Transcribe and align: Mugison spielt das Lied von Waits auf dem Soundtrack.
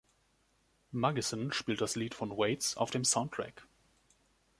Mugison 0.91 1.51
spielt 1.53 1.79
das 1.79 1.95
Lied 1.95 2.15
von 2.15 2.31
Waits 2.31 2.75
auf 2.75 2.89
dem 2.89 3.03
Soundtrack. 3.05 3.61